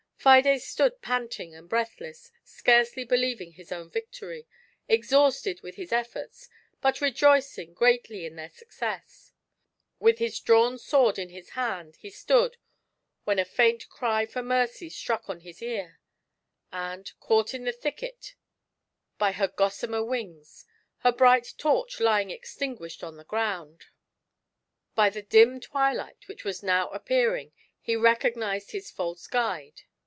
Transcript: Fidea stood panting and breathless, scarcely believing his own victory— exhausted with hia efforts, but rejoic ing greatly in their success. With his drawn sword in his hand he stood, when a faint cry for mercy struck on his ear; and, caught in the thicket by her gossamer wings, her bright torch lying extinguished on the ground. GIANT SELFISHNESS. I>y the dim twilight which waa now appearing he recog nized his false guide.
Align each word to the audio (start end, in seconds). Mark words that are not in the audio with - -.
Fidea 0.23 0.59
stood 0.59 1.01
panting 1.01 1.55
and 1.55 1.67
breathless, 1.67 2.31
scarcely 2.43 3.03
believing 3.03 3.53
his 3.53 3.71
own 3.71 3.89
victory— 3.89 4.45
exhausted 4.87 5.61
with 5.63 5.77
hia 5.77 5.87
efforts, 5.91 6.47
but 6.79 6.97
rejoic 7.01 7.43
ing 7.57 7.73
greatly 7.73 8.23
in 8.27 8.35
their 8.35 8.51
success. 8.51 9.33
With 9.97 10.19
his 10.19 10.39
drawn 10.39 10.77
sword 10.77 11.17
in 11.17 11.29
his 11.29 11.49
hand 11.57 11.95
he 11.95 12.11
stood, 12.11 12.57
when 13.23 13.39
a 13.39 13.43
faint 13.45 13.89
cry 13.89 14.27
for 14.27 14.43
mercy 14.43 14.89
struck 14.89 15.27
on 15.27 15.39
his 15.39 15.59
ear; 15.59 15.99
and, 16.71 17.11
caught 17.19 17.55
in 17.55 17.63
the 17.63 17.71
thicket 17.71 18.35
by 19.17 19.31
her 19.31 19.47
gossamer 19.47 20.03
wings, 20.03 20.67
her 20.99 21.11
bright 21.11 21.51
torch 21.57 21.99
lying 21.99 22.29
extinguished 22.29 23.03
on 23.03 23.17
the 23.17 23.23
ground. 23.25 23.79
GIANT 23.79 23.83
SELFISHNESS. 23.83 24.99
I>y 24.99 25.09
the 25.09 25.21
dim 25.27 25.59
twilight 25.59 26.27
which 26.27 26.45
waa 26.45 26.53
now 26.61 26.89
appearing 26.89 27.53
he 27.79 27.95
recog 27.95 28.35
nized 28.35 28.69
his 28.69 28.91
false 28.91 29.25
guide. 29.25 29.81